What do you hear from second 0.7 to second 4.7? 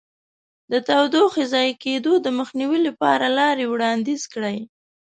د تودوخې ضایع کېدو د مخنیوي لپاره لارې وړاندیز کړئ.